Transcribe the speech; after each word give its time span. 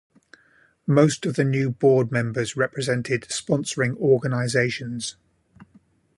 Most 0.87 1.27
of 1.27 1.35
the 1.35 1.43
new 1.43 1.69
board 1.69 2.11
members 2.11 2.57
represented 2.57 3.21
sponsoring 3.29 3.95
organizations. 3.97 5.15